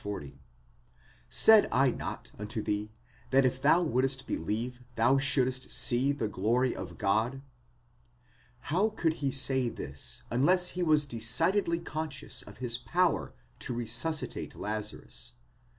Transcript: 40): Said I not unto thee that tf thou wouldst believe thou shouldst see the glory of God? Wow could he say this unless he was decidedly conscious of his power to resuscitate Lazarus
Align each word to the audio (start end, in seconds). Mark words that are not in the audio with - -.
40): 0.03 0.39
Said 1.29 1.69
I 1.71 1.91
not 1.91 2.31
unto 2.39 2.59
thee 2.63 2.89
that 3.29 3.43
tf 3.43 3.61
thou 3.61 3.83
wouldst 3.83 4.25
believe 4.25 4.81
thou 4.95 5.19
shouldst 5.19 5.69
see 5.69 6.11
the 6.11 6.27
glory 6.27 6.75
of 6.75 6.97
God? 6.97 7.43
Wow 8.71 8.89
could 8.95 9.13
he 9.21 9.29
say 9.29 9.69
this 9.69 10.23
unless 10.31 10.69
he 10.69 10.81
was 10.81 11.05
decidedly 11.05 11.79
conscious 11.79 12.41
of 12.41 12.57
his 12.57 12.79
power 12.79 13.35
to 13.59 13.75
resuscitate 13.75 14.55
Lazarus 14.55 15.33